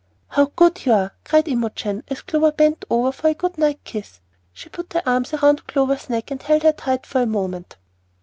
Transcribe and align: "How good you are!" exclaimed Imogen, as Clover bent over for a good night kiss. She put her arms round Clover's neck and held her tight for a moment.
"How 0.29 0.45
good 0.55 0.87
you 0.87 0.93
are!" 0.93 1.11
exclaimed 1.21 1.47
Imogen, 1.47 2.03
as 2.07 2.23
Clover 2.23 2.51
bent 2.51 2.85
over 2.89 3.11
for 3.11 3.27
a 3.27 3.35
good 3.35 3.59
night 3.59 3.83
kiss. 3.83 4.19
She 4.51 4.67
put 4.67 4.93
her 4.93 5.03
arms 5.05 5.31
round 5.43 5.67
Clover's 5.67 6.09
neck 6.09 6.31
and 6.31 6.41
held 6.41 6.63
her 6.63 6.73
tight 6.73 7.05
for 7.05 7.21
a 7.21 7.27
moment. 7.27 7.75